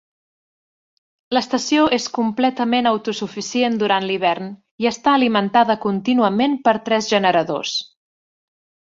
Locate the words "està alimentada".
4.93-5.77